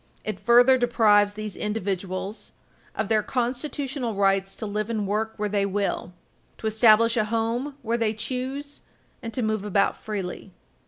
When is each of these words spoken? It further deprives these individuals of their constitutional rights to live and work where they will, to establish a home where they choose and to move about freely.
It 0.23 0.39
further 0.39 0.79
deprives 0.79 1.33
these 1.35 1.55
individuals 1.55 2.53
of 2.95 3.07
their 3.07 3.21
constitutional 3.21 4.15
rights 4.15 4.55
to 4.55 4.65
live 4.65 4.89
and 4.89 5.05
work 5.05 5.33
where 5.37 5.47
they 5.47 5.63
will, 5.67 6.11
to 6.57 6.65
establish 6.65 7.15
a 7.17 7.25
home 7.25 7.75
where 7.83 7.99
they 7.99 8.15
choose 8.15 8.81
and 9.21 9.31
to 9.35 9.43
move 9.43 9.63
about 9.63 9.95
freely. 9.95 10.53